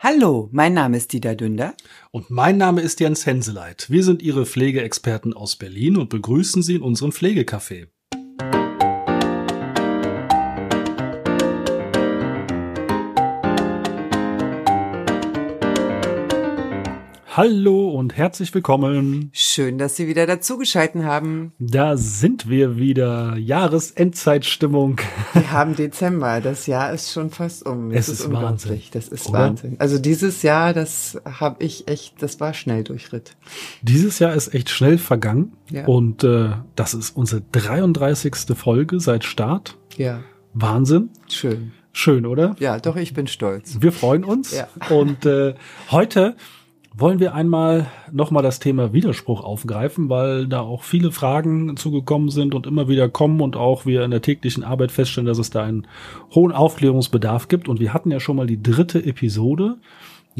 [0.00, 1.74] Hallo, mein Name ist Dieter Dünder.
[2.12, 3.90] Und mein Name ist Jens Henseleit.
[3.90, 7.88] Wir sind Ihre Pflegeexperten aus Berlin und begrüßen Sie in unserem Pflegecafé.
[17.38, 19.30] Hallo und herzlich willkommen.
[19.32, 21.52] Schön, dass Sie wieder dazugeschalten haben.
[21.60, 23.36] Da sind wir wieder.
[23.36, 25.00] Jahresendzeitstimmung.
[25.34, 26.40] Wir haben Dezember.
[26.40, 27.90] Das Jahr ist schon fast um.
[27.90, 28.82] Das es ist, ist Wahnsinn.
[28.90, 29.38] Das ist Oder?
[29.38, 29.76] Wahnsinn.
[29.78, 33.36] Also dieses Jahr, das habe ich echt, das war schnell durchritt.
[33.82, 35.52] Dieses Jahr ist echt schnell vergangen.
[35.70, 35.86] Ja.
[35.86, 38.34] Und äh, das ist unsere 33.
[38.56, 39.78] Folge seit Start.
[39.96, 40.24] Ja.
[40.54, 41.10] Wahnsinn.
[41.28, 41.70] Schön.
[41.92, 42.56] Schön, oder?
[42.58, 43.76] Ja, doch, ich bin stolz.
[43.80, 44.56] Wir freuen uns.
[44.56, 44.66] Ja.
[44.90, 45.54] Und äh,
[45.92, 46.34] heute
[47.00, 52.54] wollen wir einmal nochmal das Thema Widerspruch aufgreifen, weil da auch viele Fragen zugekommen sind
[52.54, 55.62] und immer wieder kommen und auch wir in der täglichen Arbeit feststellen, dass es da
[55.62, 55.86] einen
[56.34, 57.68] hohen Aufklärungsbedarf gibt.
[57.68, 59.76] Und wir hatten ja schon mal die dritte Episode,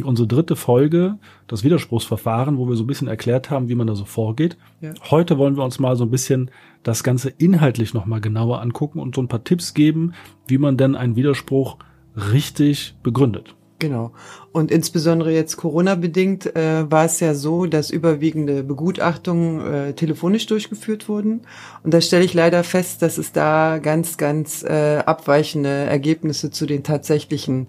[0.02, 3.94] unsere dritte Folge, das Widerspruchsverfahren, wo wir so ein bisschen erklärt haben, wie man da
[3.94, 4.56] so vorgeht.
[4.80, 4.94] Ja.
[5.10, 6.50] Heute wollen wir uns mal so ein bisschen
[6.82, 10.12] das Ganze inhaltlich nochmal genauer angucken und so ein paar Tipps geben,
[10.46, 11.78] wie man denn einen Widerspruch
[12.16, 13.54] richtig begründet.
[13.78, 14.12] Genau.
[14.50, 21.08] Und insbesondere jetzt Corona-bedingt äh, war es ja so, dass überwiegende Begutachtungen äh, telefonisch durchgeführt
[21.08, 21.42] wurden.
[21.84, 26.66] Und da stelle ich leider fest, dass es da ganz, ganz äh, abweichende Ergebnisse zu
[26.66, 27.68] den tatsächlichen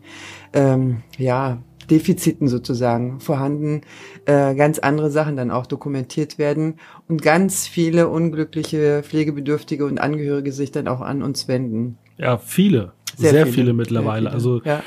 [0.53, 1.59] ähm, ja,
[1.91, 3.81] Defiziten sozusagen vorhanden,
[4.25, 10.53] äh, ganz andere Sachen dann auch dokumentiert werden und ganz viele unglückliche Pflegebedürftige und Angehörige
[10.53, 11.99] sich dann auch an uns wenden.
[12.17, 12.93] Ja, viele.
[13.15, 14.31] Sehr, sehr viele, viele, mittlerweile.
[14.31, 14.53] Sehr viele.
[14.53, 14.83] Also ja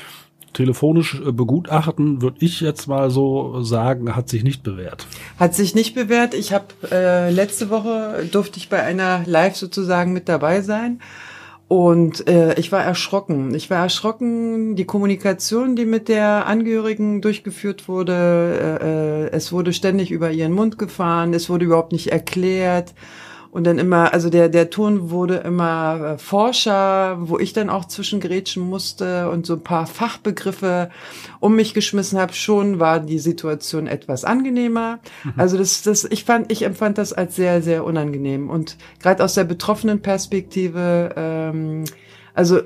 [0.53, 5.07] telefonisch äh, begutachten, würde ich jetzt mal so sagen, hat sich nicht bewährt.
[5.39, 6.33] Hat sich nicht bewährt.
[6.33, 10.99] Ich habe äh, letzte Woche durfte ich bei einer Live sozusagen mit dabei sein.
[11.67, 13.55] Und äh, ich war erschrocken.
[13.55, 18.79] Ich war erschrocken, die Kommunikation, die mit der Angehörigen durchgeführt wurde.
[18.81, 21.33] Äh, äh es wurde ständig über ihren Mund gefahren.
[21.33, 22.93] Es wurde überhaupt nicht erklärt.
[23.53, 27.85] Und dann immer, also der, der Ton wurde immer äh, Forscher, wo ich dann auch
[27.85, 30.89] zwischengrätschen musste und so ein paar Fachbegriffe
[31.39, 32.33] um mich geschmissen habe.
[32.33, 34.97] Schon war die Situation etwas angenehmer.
[35.23, 35.33] Mhm.
[35.37, 38.49] Also das, das, ich fand, ich empfand das als sehr, sehr unangenehm.
[38.49, 41.83] Und gerade aus der betroffenen Perspektive, ähm,
[42.33, 42.59] also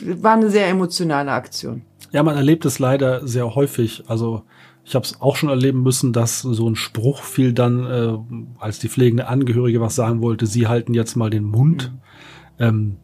[0.00, 1.82] war eine sehr emotionale Aktion.
[2.12, 4.04] Ja, man erlebt es leider sehr häufig.
[4.06, 4.44] Also
[4.88, 8.16] ich habe es auch schon erleben müssen, dass so ein Spruch fiel dann, äh,
[8.58, 11.92] als die pflegende Angehörige was sagen wollte, sie halten jetzt mal den Mund.
[12.58, 12.64] Mhm.
[12.64, 12.96] Ähm,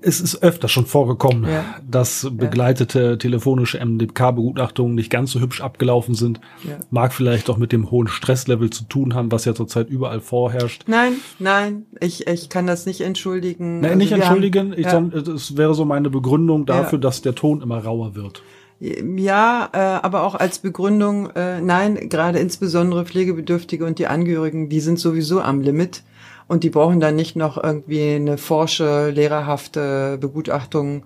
[0.00, 1.64] es ist öfter schon vorgekommen, ja.
[1.90, 3.16] dass begleitete ja.
[3.16, 6.40] telefonische MDK-Begutachtungen nicht ganz so hübsch abgelaufen sind.
[6.62, 6.78] Ja.
[6.90, 10.84] Mag vielleicht auch mit dem hohen Stresslevel zu tun haben, was ja zurzeit überall vorherrscht.
[10.86, 13.80] Nein, nein, ich, ich kann das nicht entschuldigen.
[13.80, 14.70] Nein, also nicht entschuldigen.
[14.70, 18.44] Haben, ich dann, das wäre so meine Begründung dafür, dass der Ton immer rauer wird.
[18.82, 24.80] Ja, äh, aber auch als Begründung, äh, nein, gerade insbesondere Pflegebedürftige und die Angehörigen, die
[24.80, 26.02] sind sowieso am Limit
[26.48, 31.04] und die brauchen dann nicht noch irgendwie eine forsche, lehrerhafte Begutachtung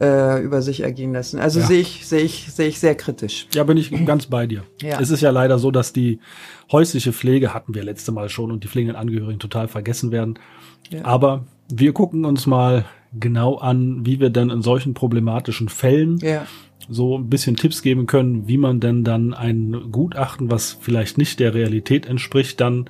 [0.00, 1.40] äh, über sich ergehen lassen.
[1.40, 1.66] Also ja.
[1.66, 3.48] sehe ich, sehe ich, sehe ich sehr kritisch.
[3.54, 4.62] Ja, bin ich ganz bei dir.
[4.80, 5.00] Ja.
[5.00, 6.20] Es ist ja leider so, dass die
[6.70, 10.38] häusliche Pflege hatten wir letzte Mal schon und die pflegenden Angehörigen total vergessen werden.
[10.90, 11.04] Ja.
[11.04, 12.84] Aber wir gucken uns mal
[13.18, 16.46] genau an, wie wir denn in solchen problematischen Fällen ja
[16.88, 21.40] so ein bisschen Tipps geben können, wie man denn dann ein Gutachten, was vielleicht nicht
[21.40, 22.88] der Realität entspricht, dann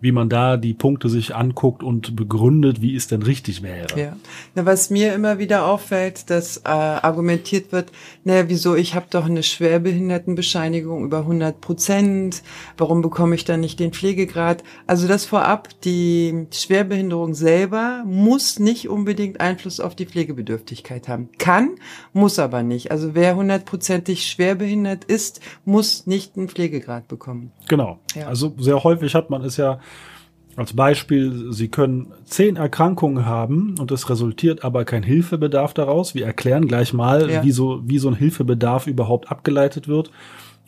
[0.00, 3.98] wie man da die Punkte sich anguckt und begründet, wie es denn richtig wäre.
[3.98, 4.16] Ja.
[4.54, 7.92] Na, was mir immer wieder auffällt, dass äh, argumentiert wird,
[8.24, 12.42] naja, wieso, ich habe doch eine Schwerbehindertenbescheinigung über 100 Prozent,
[12.76, 14.62] warum bekomme ich dann nicht den Pflegegrad?
[14.86, 21.30] Also das vorab, die Schwerbehinderung selber muss nicht unbedingt Einfluss auf die Pflegebedürftigkeit haben.
[21.38, 21.76] Kann,
[22.12, 22.90] muss aber nicht.
[22.90, 27.52] Also wer hundertprozentig schwerbehindert ist, muss nicht einen Pflegegrad bekommen.
[27.68, 27.98] Genau.
[28.14, 28.28] Ja.
[28.28, 29.80] Also sehr häufig hat man es ja
[30.56, 36.14] als Beispiel, Sie können zehn Erkrankungen haben und es resultiert aber kein Hilfebedarf daraus.
[36.14, 37.44] Wir erklären gleich mal, ja.
[37.44, 40.10] wie, so, wie so ein Hilfebedarf überhaupt abgeleitet wird.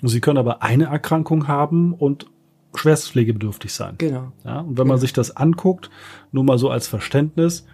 [0.02, 2.26] Sie können aber eine Erkrankung haben und
[2.74, 3.94] schwerstpflegebedürftig sein.
[3.98, 4.32] Genau.
[4.44, 5.90] Ja, und wenn man sich das anguckt,
[6.32, 7.66] nur mal so als Verständnis,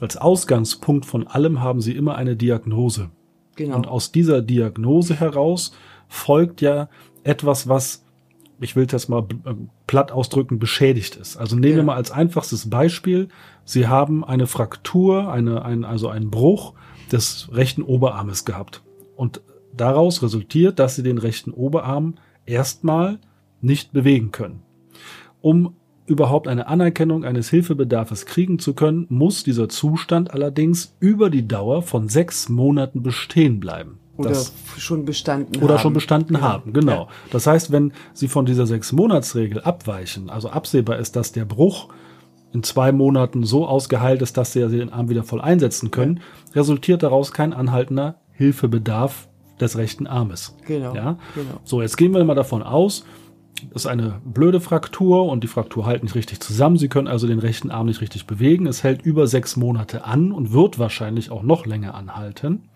[0.00, 3.10] als Ausgangspunkt von allem haben Sie immer eine Diagnose.
[3.56, 3.76] Genau.
[3.76, 5.72] Und aus dieser Diagnose heraus
[6.08, 6.88] folgt ja
[7.22, 8.03] etwas, was
[8.60, 9.54] ich will das mal äh,
[9.86, 11.36] platt ausdrücken, beschädigt ist.
[11.36, 11.76] Also nehmen ja.
[11.78, 13.28] wir mal als einfachstes Beispiel,
[13.64, 16.74] Sie haben eine Fraktur, eine, ein, also einen Bruch
[17.10, 18.82] des rechten Oberarmes gehabt.
[19.16, 19.40] Und
[19.76, 22.14] daraus resultiert, dass Sie den rechten Oberarm
[22.46, 23.18] erstmal
[23.60, 24.62] nicht bewegen können.
[25.40, 25.74] Um
[26.06, 31.82] überhaupt eine Anerkennung eines Hilfebedarfes kriegen zu können, muss dieser Zustand allerdings über die Dauer
[31.82, 33.98] von sechs Monaten bestehen bleiben.
[34.16, 35.64] Oder das, schon bestanden oder haben.
[35.64, 36.40] Oder schon bestanden ja.
[36.40, 36.92] haben, genau.
[36.92, 37.08] Ja.
[37.30, 41.88] Das heißt, wenn Sie von dieser Sechs-Monats-Regel abweichen, also absehbar ist, dass der Bruch
[42.52, 46.60] in zwei Monaten so ausgeheilt ist, dass Sie den Arm wieder voll einsetzen können, ja.
[46.60, 49.28] resultiert daraus kein anhaltender Hilfebedarf
[49.60, 50.56] des rechten Armes.
[50.66, 51.18] Genau, ja?
[51.34, 51.60] genau.
[51.64, 53.04] So, jetzt gehen wir mal davon aus,
[53.72, 56.76] das ist eine blöde Fraktur und die Fraktur hält nicht richtig zusammen.
[56.76, 58.66] Sie können also den rechten Arm nicht richtig bewegen.
[58.66, 62.68] Es hält über sechs Monate an und wird wahrscheinlich auch noch länger anhalten.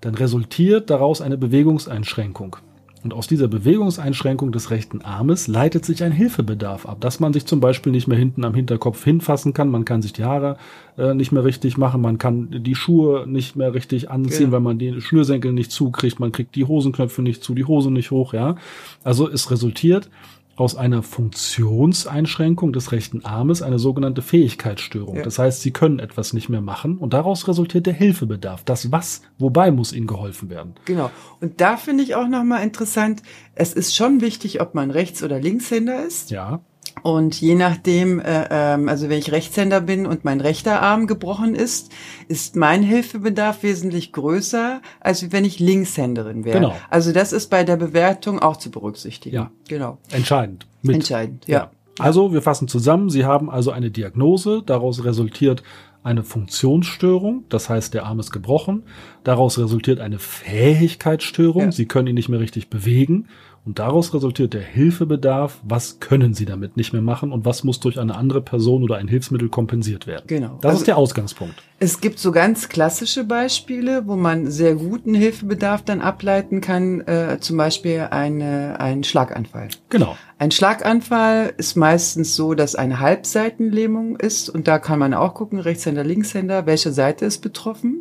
[0.00, 2.56] Dann resultiert daraus eine Bewegungseinschränkung.
[3.04, 7.46] Und aus dieser Bewegungseinschränkung des rechten Armes leitet sich ein Hilfebedarf ab, dass man sich
[7.46, 10.56] zum Beispiel nicht mehr hinten am Hinterkopf hinfassen kann, man kann sich die Haare
[10.96, 14.52] äh, nicht mehr richtig machen, man kann die Schuhe nicht mehr richtig anziehen, genau.
[14.52, 18.10] weil man die Schnürsenkel nicht zukriegt, man kriegt die Hosenknöpfe nicht zu, die Hose nicht
[18.10, 18.56] hoch, ja.
[19.04, 20.10] Also es resultiert
[20.58, 25.16] aus einer Funktionseinschränkung des rechten Armes eine sogenannte Fähigkeitsstörung.
[25.16, 25.22] Ja.
[25.22, 28.64] Das heißt, sie können etwas nicht mehr machen und daraus resultiert der Hilfebedarf.
[28.64, 30.74] Das was, wobei muss ihnen geholfen werden.
[30.84, 31.10] Genau.
[31.40, 33.22] Und da finde ich auch nochmal interessant,
[33.54, 36.32] es ist schon wichtig, ob man Rechts- oder Linkshänder ist.
[36.32, 36.60] Ja.
[37.02, 41.54] Und je nachdem, äh, ähm, also wenn ich Rechtshänder bin und mein rechter Arm gebrochen
[41.54, 41.92] ist,
[42.28, 46.58] ist mein Hilfebedarf wesentlich größer, als wenn ich Linkshänderin wäre.
[46.58, 46.76] Genau.
[46.90, 49.36] Also das ist bei der Bewertung auch zu berücksichtigen.
[49.36, 49.50] Ja.
[49.68, 49.98] Genau.
[50.10, 50.66] Entscheidend.
[50.82, 50.96] Mit.
[50.96, 51.58] Entscheidend, ja.
[51.58, 51.70] ja.
[51.98, 55.64] Also wir fassen zusammen, Sie haben also eine Diagnose, daraus resultiert
[56.04, 58.84] eine Funktionsstörung, das heißt, der Arm ist gebrochen.
[59.24, 61.72] Daraus resultiert eine Fähigkeitsstörung, ja.
[61.72, 63.26] Sie können ihn nicht mehr richtig bewegen.
[63.68, 67.80] Und daraus resultiert der Hilfebedarf, was können Sie damit nicht mehr machen und was muss
[67.80, 70.24] durch eine andere Person oder ein Hilfsmittel kompensiert werden.
[70.26, 70.56] Genau.
[70.62, 71.62] Das also, ist der Ausgangspunkt.
[71.78, 77.36] Es gibt so ganz klassische Beispiele, wo man sehr guten Hilfebedarf dann ableiten kann, äh,
[77.40, 79.68] zum Beispiel eine, ein Schlaganfall.
[79.90, 80.16] Genau.
[80.38, 85.58] Ein Schlaganfall ist meistens so, dass eine Halbseitenlähmung ist und da kann man auch gucken,
[85.60, 88.00] Rechtshänder, Linkshänder, welche Seite ist betroffen.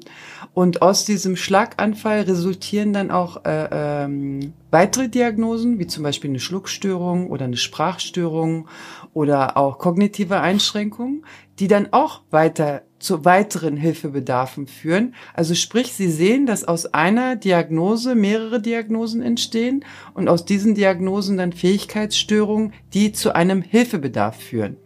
[0.58, 6.40] Und aus diesem Schlaganfall resultieren dann auch äh, ähm, weitere Diagnosen, wie zum Beispiel eine
[6.40, 8.68] Schluckstörung oder eine Sprachstörung
[9.14, 11.24] oder auch kognitive Einschränkungen,
[11.60, 15.16] die dann auch weiter zu weiteren Hilfebedarfen führen.
[15.34, 21.38] Also sprich, Sie sehen, dass aus einer Diagnose mehrere Diagnosen entstehen und aus diesen Diagnosen
[21.38, 24.78] dann Fähigkeitsstörungen, die zu einem Hilfebedarf führen.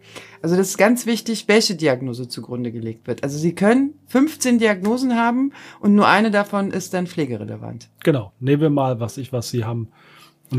[0.41, 3.23] Also das ist ganz wichtig, welche Diagnose zugrunde gelegt wird.
[3.23, 7.89] Also Sie können 15 Diagnosen haben und nur eine davon ist dann pflegerelevant.
[8.03, 8.33] Genau.
[8.39, 9.89] Nehmen wir mal, was ich, was Sie haben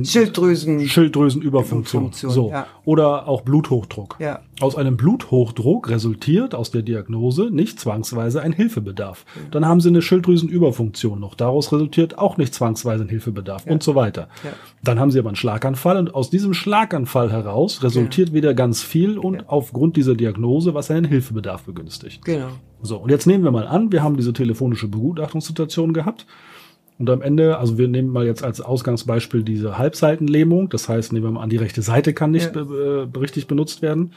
[0.05, 0.89] Schilddrüsen.
[0.89, 2.03] Schilddrüsenüberfunktion.
[2.05, 2.50] Funktion, so.
[2.50, 2.67] Ja.
[2.85, 4.17] Oder auch Bluthochdruck.
[4.19, 4.41] Ja.
[4.61, 9.25] Aus einem Bluthochdruck resultiert aus der Diagnose nicht zwangsweise ein Hilfebedarf.
[9.35, 9.43] Ja.
[9.50, 11.35] Dann haben Sie eine Schilddrüsenüberfunktion noch.
[11.35, 14.29] Daraus resultiert auch nicht zwangsweise ein Hilfebedarf und so weiter.
[14.44, 14.50] Ja.
[14.83, 19.19] Dann haben Sie aber einen Schlaganfall und aus diesem Schlaganfall heraus resultiert wieder ganz viel
[19.19, 22.25] und aufgrund dieser Diagnose, was einen Hilfebedarf begünstigt.
[22.25, 22.49] Genau.
[22.83, 22.97] So.
[22.97, 26.27] Und jetzt nehmen wir mal an, wir haben diese telefonische Begutachtungssituation gehabt.
[26.99, 30.69] Und am Ende, also wir nehmen mal jetzt als Ausgangsbeispiel diese Halbseitenlähmung.
[30.69, 32.65] Das heißt, nehmen wir mal an, die rechte Seite kann nicht ja.
[32.65, 34.12] be äh, richtig benutzt werden.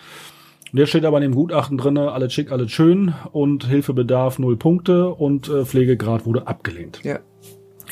[0.72, 4.58] Und jetzt steht aber in dem Gutachten drinne, alles schick, alles schön und Hilfebedarf null
[4.58, 7.00] Punkte und äh, Pflegegrad wurde abgelehnt.
[7.04, 7.20] Ja.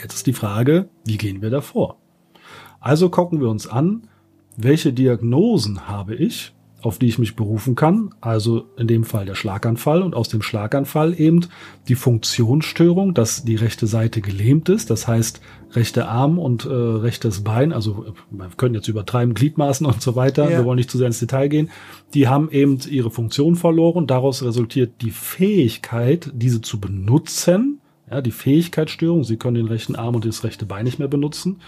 [0.01, 1.97] Jetzt ist die Frage, wie gehen wir davor?
[2.81, 4.09] Also gucken wir uns an,
[4.57, 6.53] welche Diagnosen habe ich
[6.83, 8.13] auf die ich mich berufen kann.
[8.21, 11.47] Also in dem Fall der Schlaganfall und aus dem Schlaganfall eben
[11.87, 14.89] die Funktionsstörung, dass die rechte Seite gelähmt ist.
[14.89, 15.41] Das heißt,
[15.75, 20.49] rechter Arm und äh, rechtes Bein, also wir können jetzt übertreiben, Gliedmaßen und so weiter,
[20.49, 20.57] ja.
[20.57, 21.69] wir wollen nicht zu sehr ins Detail gehen,
[22.13, 24.05] die haben eben ihre Funktion verloren.
[24.05, 27.79] Daraus resultiert die Fähigkeit, diese zu benutzen.
[28.11, 31.61] Ja, die Fähigkeitsstörung, sie können den rechten Arm und das rechte Bein nicht mehr benutzen.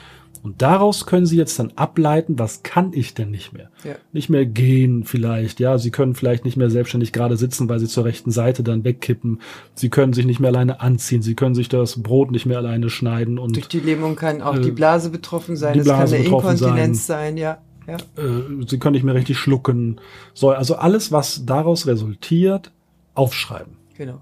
[0.43, 3.69] Und daraus können Sie jetzt dann ableiten, was kann ich denn nicht mehr?
[3.83, 3.95] Ja.
[4.11, 5.77] Nicht mehr gehen vielleicht, ja.
[5.77, 9.41] Sie können vielleicht nicht mehr selbstständig gerade sitzen, weil Sie zur rechten Seite dann wegkippen.
[9.73, 11.21] Sie können sich nicht mehr alleine anziehen.
[11.21, 13.55] Sie können sich das Brot nicht mehr alleine schneiden und.
[13.55, 15.79] Durch die Lähmung kann auch äh, die Blase betroffen sein.
[15.79, 17.57] es kann eine Inkontinenz sein, sein ja.
[17.87, 17.97] Ja.
[18.17, 20.01] Äh, sie können nicht mehr richtig schlucken.
[20.33, 22.71] So, also alles, was daraus resultiert,
[23.13, 23.77] aufschreiben.
[23.97, 24.21] Genau.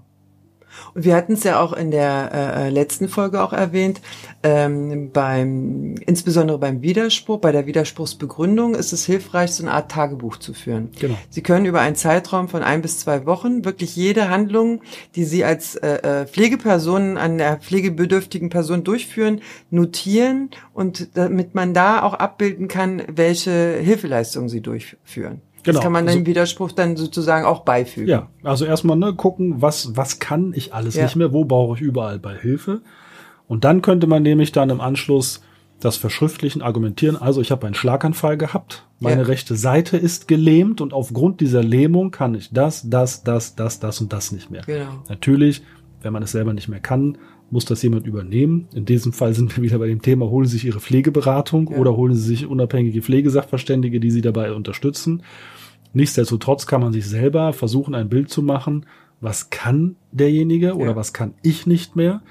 [0.94, 4.00] Und wir hatten es ja auch in der äh, äh, letzten Folge auch erwähnt,
[4.42, 10.38] ähm, beim, insbesondere beim Widerspruch, bei der Widerspruchsbegründung ist es hilfreich, so eine Art Tagebuch
[10.38, 10.90] zu führen.
[10.98, 11.16] Genau.
[11.30, 14.82] Sie können über einen Zeitraum von ein bis zwei Wochen wirklich jede Handlung,
[15.14, 19.40] die Sie als äh, äh Pflegeperson an der pflegebedürftigen Person durchführen,
[19.70, 25.40] notieren und damit man da auch abbilden kann, welche Hilfeleistungen Sie durchführen.
[25.64, 25.76] Genau.
[25.76, 28.08] Das kann man dann also, Widerspruch dann sozusagen auch beifügen.
[28.08, 31.04] Ja, also erstmal ne, gucken, was, was kann ich alles ja.
[31.04, 32.82] nicht mehr, wo brauche ich überall bei Hilfe.
[33.48, 35.40] Und dann könnte man nämlich dann im Anschluss
[35.80, 37.16] das verschriftlichen argumentieren.
[37.16, 39.26] Also ich habe einen Schlaganfall gehabt, meine ja.
[39.26, 44.00] rechte Seite ist gelähmt und aufgrund dieser Lähmung kann ich das, das, das, das, das
[44.00, 44.62] und das nicht mehr.
[44.66, 45.02] Genau.
[45.08, 45.62] Natürlich,
[46.02, 47.18] wenn man es selber nicht mehr kann,
[47.50, 48.68] muss das jemand übernehmen.
[48.74, 51.78] In diesem Fall sind wir wieder bei dem Thema, holen Sie sich Ihre Pflegeberatung ja.
[51.78, 55.22] oder holen Sie sich unabhängige Pflegesachverständige, die Sie dabei unterstützen.
[55.92, 58.86] Nichtsdestotrotz kann man sich selber versuchen, ein Bild zu machen,
[59.20, 60.74] was kann derjenige ja.
[60.74, 62.22] oder was kann ich nicht mehr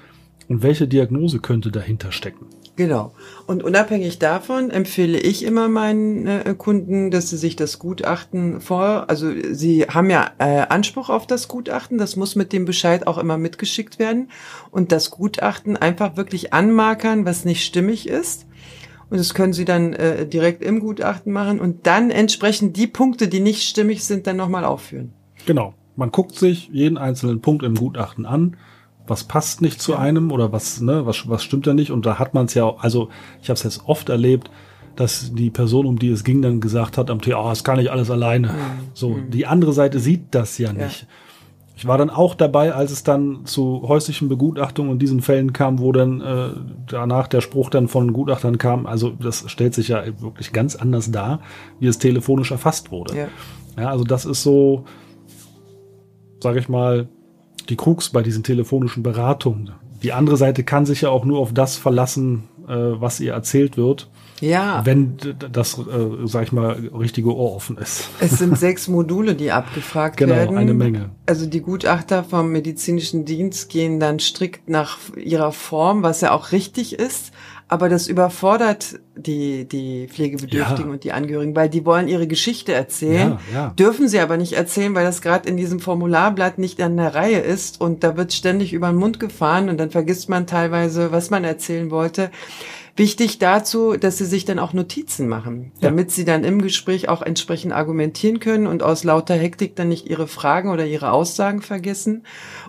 [0.48, 2.46] und welche Diagnose könnte dahinter stecken.
[2.76, 3.12] Genau.
[3.46, 9.08] Und unabhängig davon empfehle ich immer meinen äh, Kunden, dass sie sich das Gutachten vor,
[9.08, 13.18] also sie haben ja äh, Anspruch auf das Gutachten, das muss mit dem Bescheid auch
[13.18, 14.28] immer mitgeschickt werden
[14.72, 18.46] und das Gutachten einfach wirklich anmarkern, was nicht stimmig ist.
[19.10, 23.28] Und das können Sie dann äh, direkt im Gutachten machen und dann entsprechend die Punkte,
[23.28, 25.12] die nicht stimmig sind, dann nochmal aufführen.
[25.46, 25.74] Genau.
[25.94, 28.56] Man guckt sich jeden einzelnen Punkt im Gutachten an
[29.06, 31.90] was passt nicht zu einem oder was, ne, was, was stimmt da nicht?
[31.90, 33.08] Und da hat man es ja, also
[33.42, 34.50] ich habe es jetzt oft erlebt,
[34.96, 37.78] dass die Person, um die es ging, dann gesagt hat am Tee, oh, das kann
[37.78, 38.48] ich alles alleine.
[38.48, 38.52] Mhm.
[38.94, 39.30] So, mhm.
[39.30, 41.02] die andere Seite sieht das ja nicht.
[41.02, 41.08] Ja.
[41.76, 45.80] Ich war dann auch dabei, als es dann zu häuslichen Begutachtungen und diesen Fällen kam,
[45.80, 46.50] wo dann äh,
[46.86, 48.86] danach der Spruch dann von Gutachtern kam.
[48.86, 51.40] Also das stellt sich ja wirklich ganz anders dar,
[51.80, 53.16] wie es telefonisch erfasst wurde.
[53.16, 53.28] Ja,
[53.76, 54.84] ja also das ist so,
[56.40, 57.08] sage ich mal,
[57.68, 59.72] die Krux bei diesen telefonischen Beratungen.
[60.02, 63.76] Die andere Seite kann sich ja auch nur auf das verlassen, äh, was ihr erzählt
[63.76, 64.08] wird.
[64.40, 64.84] Ja.
[64.84, 65.16] Wenn
[65.52, 68.10] das, äh, sag ich mal, richtige Ohr offen ist.
[68.20, 70.50] Es sind sechs Module, die abgefragt genau, werden.
[70.50, 71.10] Genau, eine Menge.
[71.26, 76.52] Also die Gutachter vom medizinischen Dienst gehen dann strikt nach ihrer Form, was ja auch
[76.52, 77.32] richtig ist.
[77.74, 80.92] Aber das überfordert die, die Pflegebedürftigen ja.
[80.92, 83.70] und die Angehörigen, weil die wollen ihre Geschichte erzählen, ja, ja.
[83.70, 87.40] dürfen sie aber nicht erzählen, weil das gerade in diesem Formularblatt nicht an der Reihe
[87.40, 91.30] ist und da wird ständig über den Mund gefahren und dann vergisst man teilweise, was
[91.30, 92.30] man erzählen wollte.
[92.96, 97.22] Wichtig dazu, dass sie sich dann auch Notizen machen, damit sie dann im Gespräch auch
[97.22, 102.22] entsprechend argumentieren können und aus lauter Hektik dann nicht ihre Fragen oder ihre Aussagen vergessen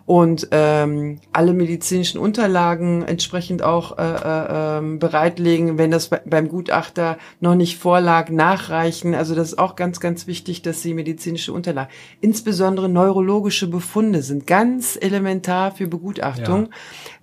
[0.05, 7.17] und ähm, alle medizinischen Unterlagen entsprechend auch äh, äh, ähm, bereitlegen, wenn das beim Gutachter
[7.39, 9.15] noch nicht vorlag, nachreichen.
[9.15, 14.45] Also das ist auch ganz, ganz wichtig, dass sie medizinische Unterlagen, insbesondere neurologische Befunde sind
[14.45, 16.65] ganz elementar für Begutachtung.
[16.65, 16.69] Ja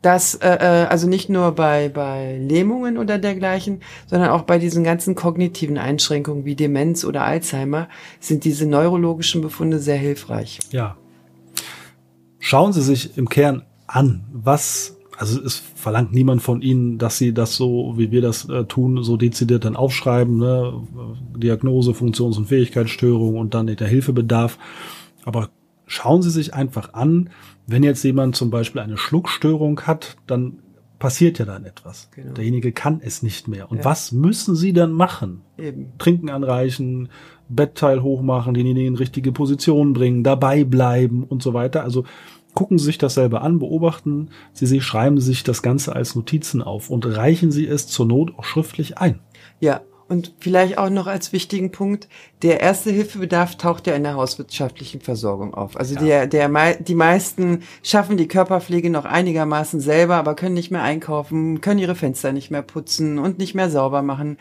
[0.02, 4.84] dass äh, äh, also nicht nur bei bei Lähmungen oder dergleichen, sondern auch bei diesen
[4.84, 7.88] ganzen kognitiven Einschränkungen wie Demenz oder Alzheimer
[8.20, 10.58] sind diese neurologischen Befunde sehr hilfreich.
[10.70, 10.96] Ja.
[12.44, 17.32] Schauen Sie sich im Kern an, was also es verlangt niemand von Ihnen, dass Sie
[17.32, 20.72] das so, wie wir das äh, tun, so dezidiert dann aufschreiben, ne?
[21.36, 24.58] Diagnose, Funktions- und Fähigkeitsstörung und dann der Hilfebedarf.
[25.24, 25.50] Aber
[25.86, 27.30] schauen Sie sich einfach an,
[27.68, 30.58] wenn jetzt jemand zum Beispiel eine Schluckstörung hat, dann
[30.98, 32.10] passiert ja dann etwas.
[32.14, 32.32] Genau.
[32.32, 33.70] Derjenige kann es nicht mehr.
[33.70, 33.84] Und ja.
[33.84, 35.42] was müssen Sie dann machen?
[35.56, 35.92] Eben.
[35.98, 37.10] Trinken anreichen,
[37.54, 41.82] Bettteil hochmachen, denjenigen in richtige Position bringen, dabei bleiben und so weiter.
[41.82, 42.04] Also
[42.54, 46.14] gucken Sie sich das selber an, beobachten Sie sich, schreiben Sie sich das Ganze als
[46.14, 49.20] Notizen auf und reichen Sie es zur Not auch schriftlich ein.
[49.60, 49.80] Ja,
[50.12, 52.06] und vielleicht auch noch als wichtigen Punkt,
[52.42, 55.74] der erste Hilfebedarf taucht ja in der hauswirtschaftlichen Versorgung auf.
[55.74, 56.26] Also ja.
[56.26, 61.62] der, der, die meisten schaffen die Körperpflege noch einigermaßen selber, aber können nicht mehr einkaufen,
[61.62, 64.36] können ihre Fenster nicht mehr putzen und nicht mehr sauber machen.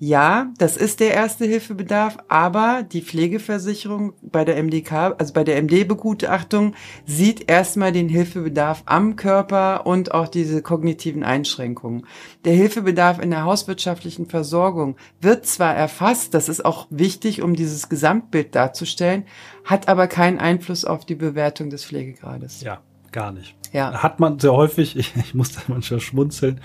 [0.00, 5.60] Ja, das ist der erste Hilfebedarf, aber die Pflegeversicherung bei der MDK, also bei der
[5.60, 6.74] MD-Begutachtung,
[7.04, 12.06] sieht erstmal den Hilfebedarf am Körper und auch diese kognitiven Einschränkungen.
[12.44, 17.88] Der Hilfebedarf in der hauswirtschaftlichen Versorgung wird zwar erfasst, das ist auch wichtig, um dieses
[17.88, 19.24] Gesamtbild darzustellen,
[19.64, 22.60] hat aber keinen Einfluss auf die Bewertung des Pflegegrades.
[22.60, 23.56] Ja, gar nicht.
[23.72, 24.00] Ja.
[24.00, 26.60] Hat man sehr häufig, ich, ich muss da manchmal schmunzeln,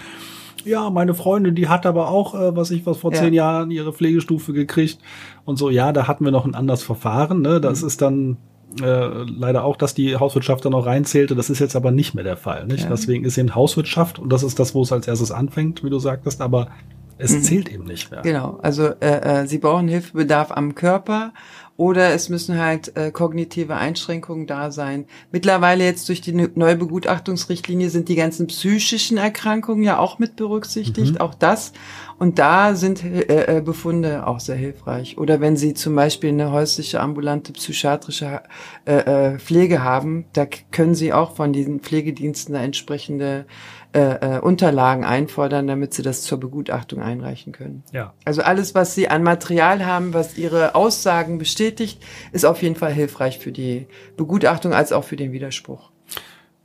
[0.66, 3.20] ja, meine Freundin, die hat aber auch, äh, was ich was vor ja.
[3.20, 5.00] zehn Jahren ihre Pflegestufe gekriegt
[5.46, 5.70] und so.
[5.70, 7.42] Ja, da hatten wir noch ein anderes Verfahren.
[7.42, 7.62] Ne?
[7.62, 7.88] Das mhm.
[7.88, 8.38] ist dann
[8.82, 11.36] äh, leider auch, dass die Hauswirtschaft da noch reinzählte.
[11.36, 12.66] Das ist jetzt aber nicht mehr der Fall.
[12.66, 12.84] Nicht?
[12.84, 12.90] Ja.
[12.90, 16.00] Deswegen ist eben Hauswirtschaft und das ist das, wo es als erstes anfängt, wie du
[16.00, 16.42] sagtest.
[16.42, 16.70] Aber
[17.18, 17.42] es mhm.
[17.44, 18.22] zählt eben nicht mehr.
[18.22, 18.60] Genau.
[18.62, 21.34] Also äh, äh, sie brauchen Hilfebedarf am Körper
[21.76, 25.06] oder es müssen halt äh, kognitive Einschränkungen da sein.
[25.32, 31.22] Mittlerweile jetzt durch die Neubegutachtungsrichtlinie sind die ganzen psychischen Erkrankungen ja auch mit berücksichtigt, mhm.
[31.22, 31.74] auch das.
[32.20, 35.18] Und da sind äh, äh, Befunde auch sehr hilfreich.
[35.18, 38.44] Oder wenn Sie zum Beispiel eine häusliche ambulante psychiatrische
[38.86, 43.46] äh, äh, Pflege haben, da können Sie auch von diesen Pflegediensten eine entsprechende
[43.94, 47.84] äh, äh, Unterlagen einfordern, damit sie das zur Begutachtung einreichen können.
[47.92, 48.14] Ja.
[48.26, 52.92] Also alles, was sie an Material haben, was ihre Aussagen bestätigt, ist auf jeden Fall
[52.92, 53.86] hilfreich für die
[54.18, 55.92] Begutachtung als auch für den Widerspruch.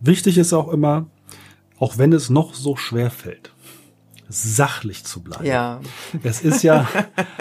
[0.01, 1.07] Wichtig ist auch immer,
[1.79, 3.53] auch wenn es noch so schwer fällt,
[4.31, 5.45] sachlich zu bleiben.
[5.45, 5.81] Ja.
[6.23, 6.89] Es ist ja,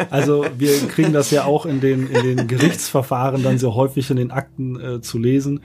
[0.10, 4.18] also wir kriegen das ja auch in den, in den Gerichtsverfahren dann sehr häufig in
[4.18, 5.62] den Akten äh, zu lesen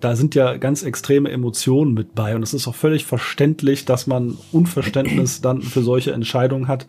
[0.00, 4.06] da sind ja ganz extreme Emotionen mit bei und es ist auch völlig verständlich, dass
[4.06, 6.86] man Unverständnis dann für solche Entscheidungen hat.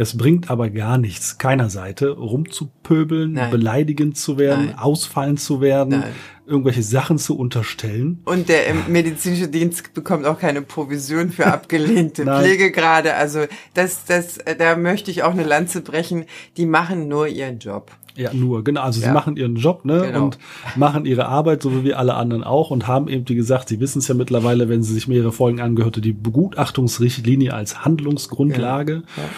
[0.00, 3.50] Es bringt aber gar nichts, keiner Seite, rumzupöbeln, Nein.
[3.50, 4.78] beleidigend zu werden, Nein.
[4.78, 6.12] ausfallen zu werden, Nein.
[6.46, 8.22] irgendwelche Sachen zu unterstellen.
[8.24, 13.14] Und der medizinische Dienst bekommt auch keine Provision für abgelehnte Pflegegrade.
[13.14, 16.26] Also das, das, da möchte ich auch eine Lanze brechen.
[16.56, 17.90] Die machen nur ihren Job.
[18.18, 18.82] Ja, nur, genau.
[18.82, 19.06] Also ja.
[19.06, 20.02] sie machen ihren Job, ne?
[20.06, 20.24] Genau.
[20.24, 20.38] Und
[20.74, 23.78] machen ihre Arbeit, so wie wir alle anderen auch, und haben eben, wie gesagt, sie
[23.78, 28.92] wissen es ja mittlerweile, wenn sie sich mehrere Folgen angehörte, die Begutachtungsrichtlinie als Handlungsgrundlage.
[29.16, 29.22] Ja.
[29.22, 29.28] Ja.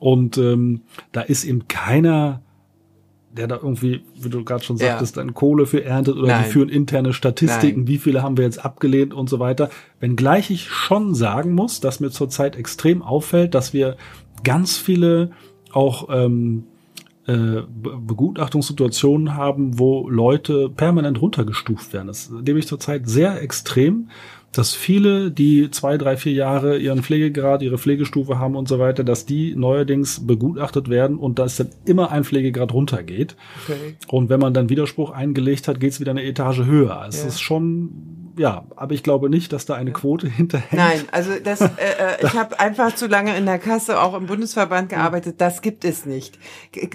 [0.00, 2.42] Und ähm, da ist eben keiner,
[3.30, 6.44] der da irgendwie, wie du gerade schon sagtest, dann Kohle für erntet oder Nein.
[6.44, 7.88] die führen interne Statistiken, Nein.
[7.88, 9.70] wie viele haben wir jetzt abgelehnt und so weiter.
[10.00, 13.96] Wenngleich ich schon sagen muss, dass mir zurzeit extrem auffällt, dass wir
[14.42, 15.30] ganz viele
[15.72, 16.64] auch ähm,
[17.26, 22.08] äh, Begutachtungssituationen haben, wo Leute permanent runtergestuft werden.
[22.08, 24.08] Das erlebe ich zurzeit sehr extrem,
[24.52, 29.04] dass viele, die zwei, drei, vier Jahre ihren Pflegegrad, ihre Pflegestufe haben und so weiter,
[29.04, 33.36] dass die neuerdings begutachtet werden und dass dann immer ein Pflegegrad runtergeht.
[33.64, 33.96] Okay.
[34.06, 37.04] Und wenn man dann Widerspruch eingelegt hat, geht es wieder eine Etage höher.
[37.08, 37.28] Es ja.
[37.28, 40.72] ist schon ja, aber ich glaube nicht, dass da eine Quote hinterhängt.
[40.72, 44.26] Nein, also das, äh, äh ich habe einfach zu lange in der Kasse, auch im
[44.26, 45.40] Bundesverband gearbeitet.
[45.40, 46.38] Das gibt es nicht.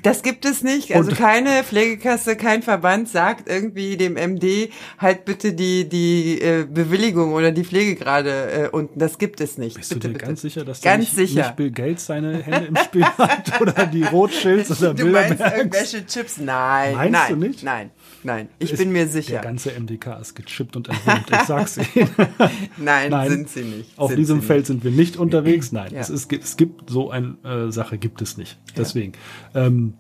[0.04, 0.94] Das gibt es nicht.
[0.96, 6.66] Also Und keine Pflegekasse, kein Verband sagt irgendwie dem MD halt bitte die die äh,
[6.70, 9.00] Bewilligung oder die Pflegegrade äh, unten.
[9.00, 9.78] Das gibt es nicht.
[9.78, 10.26] Bist bitte, du dir bitte.
[10.26, 11.42] ganz sicher, dass ganz nicht, sicher.
[11.42, 16.06] nicht Bill Gates seine Hände im Spiel hat oder die Rothschilds oder Du meinst irgendwelche
[16.06, 16.38] Chips?
[16.38, 17.64] Nein, Meinst nein, du nicht?
[17.64, 17.92] Nein.
[18.24, 19.34] Nein, ich ist, bin mir sicher.
[19.34, 22.10] Der ganze MDK ist gechippt und entwurmt, ich sag's Ihnen.
[22.78, 23.98] Nein, Nein, sind sie nicht.
[23.98, 24.68] Auf sind diesem Feld nicht.
[24.68, 25.72] sind wir nicht unterwegs.
[25.72, 26.00] Nein, ja.
[26.00, 28.58] es, ist, es gibt so eine äh, Sache, gibt es nicht.
[28.76, 29.14] Deswegen.
[29.54, 29.68] Ja.
[29.68, 29.94] Ähm,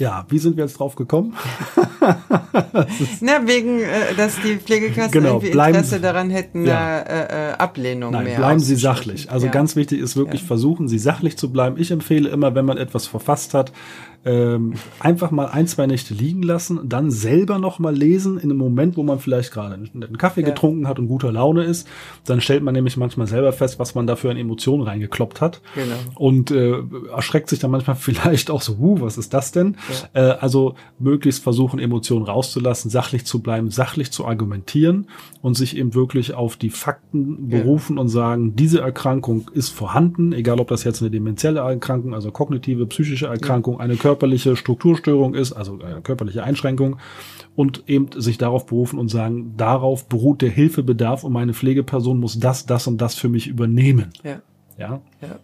[0.00, 1.34] ja, wie sind wir jetzt drauf gekommen?
[3.20, 7.00] Na, wegen, äh, dass die Pflegekassen genau, irgendwie Interesse Sie, daran hätten, ja.
[7.00, 9.30] äh, äh, Ablehnung Nein, mehr bleiben Sie sachlich.
[9.30, 9.52] Also ja.
[9.52, 10.46] ganz wichtig ist wirklich ja.
[10.46, 11.76] versuchen, Sie sachlich zu bleiben.
[11.78, 13.72] Ich empfehle immer, wenn man etwas verfasst hat,
[14.24, 18.58] ähm, einfach mal ein, zwei Nächte liegen lassen, dann selber noch mal lesen in einem
[18.58, 20.48] Moment, wo man vielleicht gerade einen Kaffee ja.
[20.48, 21.88] getrunken hat und guter Laune ist.
[22.26, 25.62] Dann stellt man nämlich manchmal selber fest, was man da für eine Emotion reingekloppt hat.
[25.74, 25.94] Genau.
[26.16, 26.82] Und äh,
[27.14, 29.76] erschreckt sich dann manchmal vielleicht auch so, uh, was ist das denn?
[30.14, 30.32] Ja.
[30.32, 35.06] Äh, also möglichst versuchen, Emotionen rauszulassen, sachlich zu bleiben, sachlich zu argumentieren
[35.40, 38.02] und sich eben wirklich auf die Fakten berufen ja.
[38.02, 42.86] und sagen, diese Erkrankung ist vorhanden, egal ob das jetzt eine dementielle Erkrankung, also kognitive,
[42.86, 46.98] psychische Erkrankung, eine körperliche Strukturstörung ist, also eine körperliche Einschränkung
[47.54, 52.40] und eben sich darauf berufen und sagen, darauf beruht der Hilfebedarf und meine Pflegeperson muss
[52.40, 54.10] das, das und das für mich übernehmen.
[54.24, 54.42] Ja.
[54.76, 55.00] Ja.
[55.20, 55.38] ja.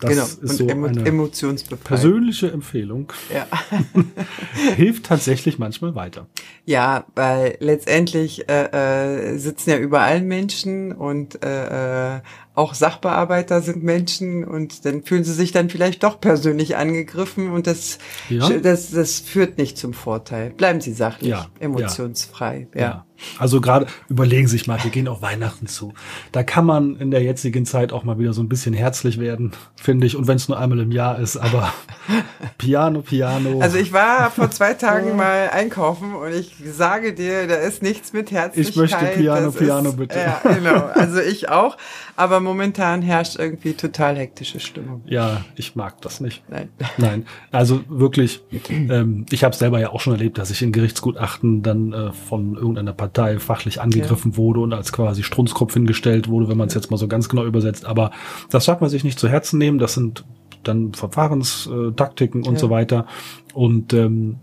[0.00, 0.24] Das genau.
[0.24, 3.12] ist so emo eine persönliche Empfehlung.
[3.32, 3.46] Ja.
[4.76, 6.26] Hilft tatsächlich manchmal weiter.
[6.64, 12.20] Ja, weil letztendlich äh, äh, sitzen ja überall Menschen und äh, äh,
[12.60, 17.66] auch Sachbearbeiter sind Menschen und dann fühlen sie sich dann vielleicht doch persönlich angegriffen und
[17.66, 18.50] das, ja.
[18.50, 20.50] das, das führt nicht zum Vorteil.
[20.50, 21.46] Bleiben Sie sachlich, ja.
[21.58, 22.68] emotionsfrei.
[22.74, 22.80] Ja.
[22.80, 23.06] ja.
[23.38, 25.92] Also gerade überlegen Sie sich mal, wir gehen auf Weihnachten zu.
[26.32, 29.52] Da kann man in der jetzigen Zeit auch mal wieder so ein bisschen herzlich werden,
[29.76, 30.16] finde ich.
[30.16, 31.72] Und wenn es nur einmal im Jahr ist, aber
[32.58, 33.60] Piano, Piano.
[33.60, 38.12] Also ich war vor zwei Tagen mal einkaufen und ich sage dir, da ist nichts
[38.12, 38.70] mit Herzlichkeit.
[38.70, 40.18] Ich möchte Piano, das Piano ist, bitte.
[40.18, 40.86] Ja, genau.
[40.94, 41.76] Also ich auch.
[42.16, 45.02] Aber momentan herrscht irgendwie total hektische Stimmung.
[45.06, 46.42] Ja, ich mag das nicht.
[46.48, 46.68] Nein.
[46.98, 47.26] Nein.
[47.50, 51.92] Also wirklich, ähm, ich habe selber ja auch schon erlebt, dass ich in Gerichtsgutachten dann
[51.92, 54.36] äh, von irgendeiner Partei fachlich angegriffen ja.
[54.36, 57.44] wurde und als quasi Strunzkopf hingestellt wurde, wenn man es jetzt mal so ganz genau
[57.44, 57.86] übersetzt.
[57.86, 58.10] Aber
[58.50, 59.78] das darf man sich nicht zu Herzen nehmen.
[59.78, 60.24] Das sind
[60.64, 62.58] dann Verfahrenstaktiken und ja.
[62.58, 63.06] so weiter.
[63.54, 64.38] Und ähm,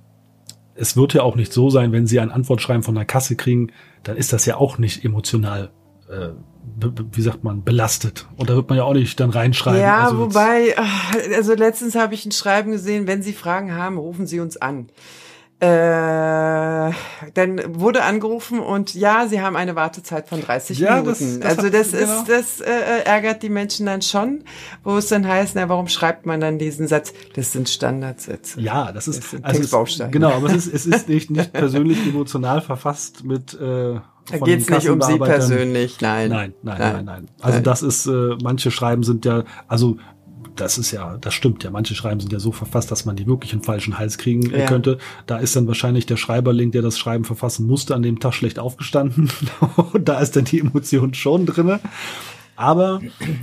[0.75, 3.71] es wird ja auch nicht so sein, wenn Sie ein Antwortschreiben von der Kasse kriegen,
[4.03, 5.71] dann ist das ja auch nicht emotional
[6.09, 6.29] äh,
[7.11, 8.27] wie sagt man, belastet.
[8.35, 9.81] Und da wird man ja auch nicht dann reinschreiben.
[9.81, 10.75] Ja, also wobei,
[11.35, 14.89] also letztens habe ich ein Schreiben gesehen, wenn Sie Fragen haben, rufen Sie uns an.
[15.59, 15.65] Äh,
[17.33, 21.39] dann wurde angerufen und ja, sie haben eine Wartezeit von 30 ja, Minuten.
[21.39, 22.25] Das, das also das ist, genau.
[22.27, 24.43] das äh, ärgert die Menschen dann schon,
[24.83, 27.11] wo es dann heißt, na, warum schreibt man dann diesen Satz?
[27.33, 28.61] Das sind Standardsätze.
[28.61, 30.11] Ja, das ist, das also Textbausteine.
[30.11, 34.69] genau, aber es ist, es ist nicht, nicht persönlich emotional verfasst mit äh, da geht's
[34.69, 36.29] nicht um Sie persönlich, nein.
[36.29, 37.05] Nein, nein, nein, nein.
[37.05, 37.27] nein.
[37.39, 37.63] Also nein.
[37.63, 39.97] das ist, äh, manche Schreiben sind ja, also
[40.59, 41.69] das ist ja, das stimmt ja.
[41.69, 44.61] Manche Schreiben sind ja so verfasst, dass man die wirklich einen falschen Hals kriegen äh,
[44.61, 44.65] ja.
[44.65, 44.97] könnte.
[45.25, 48.59] Da ist dann wahrscheinlich der Schreiberling, der das Schreiben verfassen musste, an dem Tag schlecht
[48.59, 49.29] aufgestanden.
[50.01, 51.79] da ist dann die Emotion schon drinne.
[52.55, 53.01] Aber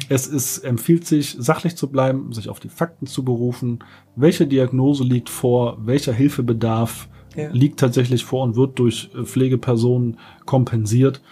[0.09, 3.79] es ist, empfiehlt sich, sachlich zu bleiben, sich auf die Fakten zu berufen.
[4.17, 5.79] Welche Diagnose liegt vor?
[5.81, 7.51] Welcher Hilfebedarf ja.
[7.51, 11.23] liegt tatsächlich vor und wird durch äh, Pflegepersonen kompensiert.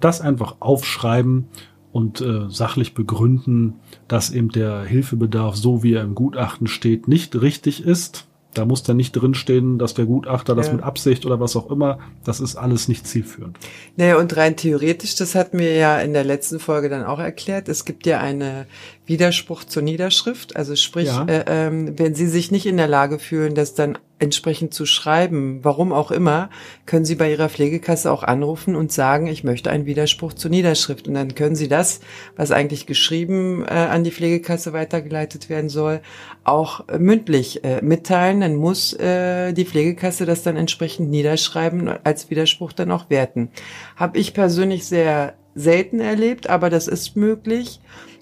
[0.00, 1.48] Das einfach aufschreiben
[1.92, 3.74] und äh, sachlich begründen,
[4.06, 8.26] dass eben der Hilfebedarf, so wie er im Gutachten steht, nicht richtig ist.
[8.54, 11.98] Da muss dann nicht drinstehen, dass der Gutachter das mit Absicht oder was auch immer,
[12.24, 13.58] das ist alles nicht zielführend.
[13.96, 17.68] Naja, und rein theoretisch, das hatten wir ja in der letzten Folge dann auch erklärt,
[17.68, 18.66] es gibt ja eine
[19.06, 20.56] Widerspruch zur Niederschrift.
[20.56, 21.24] Also sprich, ja.
[21.24, 25.60] äh, ähm, wenn Sie sich nicht in der Lage fühlen, das dann entsprechend zu schreiben,
[25.62, 26.50] warum auch immer,
[26.86, 31.08] können Sie bei Ihrer Pflegekasse auch anrufen und sagen, ich möchte einen Widerspruch zur Niederschrift.
[31.08, 32.00] Und dann können Sie das,
[32.36, 36.00] was eigentlich geschrieben äh, an die Pflegekasse weitergeleitet werden soll,
[36.44, 38.40] auch äh, mündlich äh, mitteilen.
[38.40, 43.50] Dann muss äh, die Pflegekasse das dann entsprechend niederschreiben, als Widerspruch dann auch werten.
[43.96, 47.80] Habe ich persönlich sehr selten erlebt, aber das ist möglich.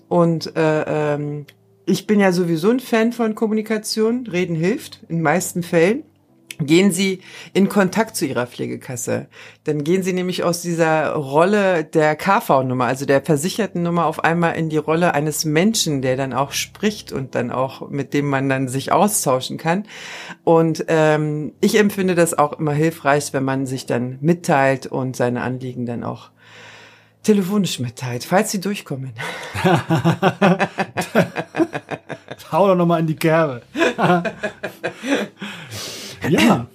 [0.08, 1.46] Und äh, ähm,
[1.86, 4.26] ich bin ja sowieso ein Fan von Kommunikation.
[4.26, 6.02] Reden hilft in meisten Fällen.
[6.58, 7.20] Gehen Sie
[7.52, 9.26] in Kontakt zu Ihrer Pflegekasse.
[9.64, 14.56] Dann gehen Sie nämlich aus dieser Rolle der KV-Nummer, also der versicherten Nummer, auf einmal
[14.56, 18.48] in die Rolle eines Menschen, der dann auch spricht und dann auch mit dem man
[18.48, 19.84] dann sich austauschen kann.
[20.44, 25.42] Und ähm, ich empfinde das auch immer hilfreich, wenn man sich dann mitteilt und seine
[25.42, 26.30] Anliegen dann auch
[27.26, 29.12] telefonisch mitteilt, falls sie durchkommen.
[32.52, 33.62] Hau doch nochmal in die Kerbe.
[36.28, 36.66] ja.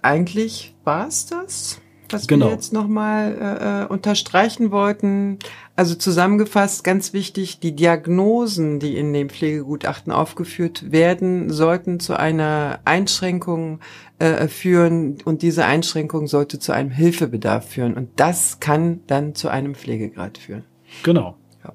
[0.00, 1.80] Eigentlich war es das,
[2.12, 2.46] was genau.
[2.46, 5.38] wir jetzt nochmal äh, äh, unterstreichen wollten.
[5.76, 12.80] Also zusammengefasst, ganz wichtig, die Diagnosen, die in dem Pflegegutachten aufgeführt werden, sollten zu einer
[12.84, 13.80] Einschränkung
[14.18, 19.48] äh, führen und diese Einschränkung sollte zu einem Hilfebedarf führen und das kann dann zu
[19.48, 20.64] einem Pflegegrad führen.
[21.02, 21.36] Genau.
[21.64, 21.72] Ja.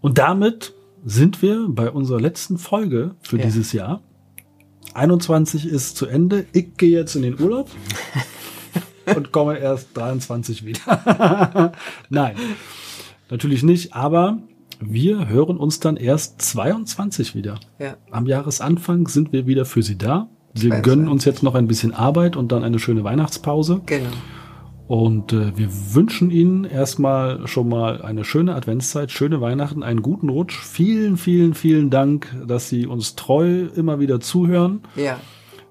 [0.00, 0.74] Und damit
[1.04, 3.44] sind wir bei unserer letzten Folge für ja.
[3.44, 4.02] dieses Jahr.
[4.94, 6.46] 21 ist zu Ende.
[6.52, 7.70] Ich gehe jetzt in den Urlaub
[9.14, 11.72] und komme erst 23 wieder.
[12.08, 12.36] Nein,
[13.30, 14.38] natürlich nicht, aber
[14.80, 17.58] wir hören uns dann erst 22 wieder.
[17.78, 17.96] Ja.
[18.10, 20.28] Am Jahresanfang sind wir wieder für Sie da.
[20.52, 23.82] Wir gönnen uns jetzt noch ein bisschen Arbeit und dann eine schöne Weihnachtspause.
[23.86, 24.10] Genau.
[24.86, 30.28] Und äh, wir wünschen Ihnen erstmal schon mal eine schöne Adventszeit, schöne Weihnachten, einen guten
[30.28, 30.58] Rutsch.
[30.62, 34.82] Vielen, vielen, vielen Dank, dass Sie uns treu immer wieder zuhören.
[34.94, 35.18] Ja.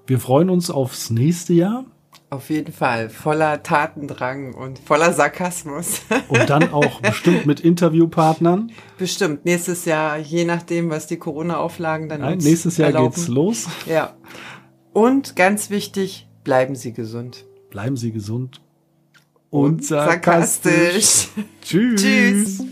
[0.06, 1.84] Wir freuen uns aufs nächste Jahr.
[2.30, 3.10] Auf jeden Fall.
[3.10, 6.00] Voller Tatendrang und voller Sarkasmus.
[6.28, 8.72] Und dann auch bestimmt mit Interviewpartnern.
[8.98, 9.44] Bestimmt.
[9.44, 13.14] Nächstes Jahr, je nachdem, was die Corona-Auflagen dann Nein, nächstes Jahr erlauben.
[13.14, 13.68] geht's los.
[13.86, 14.16] Ja.
[14.92, 17.44] Und ganz wichtig, bleiben Sie gesund.
[17.70, 18.60] Bleiben Sie gesund.
[19.50, 21.04] Und, und sarkastisch.
[21.04, 21.28] sarkastisch.
[21.62, 22.02] Tschüss.
[22.02, 22.64] Tschüss.